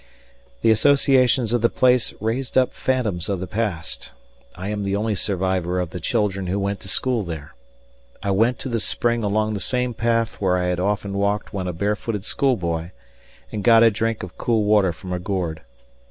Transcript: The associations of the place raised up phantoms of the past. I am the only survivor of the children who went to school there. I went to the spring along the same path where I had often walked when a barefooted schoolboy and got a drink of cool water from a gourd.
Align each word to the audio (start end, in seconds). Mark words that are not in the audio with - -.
The 0.63 0.71
associations 0.71 1.53
of 1.53 1.61
the 1.61 1.69
place 1.69 2.11
raised 2.19 2.57
up 2.57 2.73
phantoms 2.73 3.29
of 3.29 3.39
the 3.39 3.45
past. 3.45 4.13
I 4.55 4.69
am 4.69 4.83
the 4.83 4.95
only 4.95 5.13
survivor 5.13 5.79
of 5.79 5.91
the 5.91 5.99
children 5.99 6.47
who 6.47 6.57
went 6.57 6.79
to 6.79 6.87
school 6.89 7.21
there. 7.21 7.53
I 8.23 8.31
went 8.31 8.57
to 8.61 8.67
the 8.67 8.79
spring 8.79 9.23
along 9.23 9.53
the 9.53 9.59
same 9.59 9.93
path 9.93 10.41
where 10.41 10.57
I 10.57 10.69
had 10.69 10.79
often 10.79 11.13
walked 11.13 11.53
when 11.53 11.67
a 11.67 11.71
barefooted 11.71 12.25
schoolboy 12.25 12.89
and 13.51 13.63
got 13.63 13.83
a 13.83 13.91
drink 13.91 14.23
of 14.23 14.39
cool 14.39 14.63
water 14.63 14.91
from 14.91 15.13
a 15.13 15.19
gourd. 15.19 15.61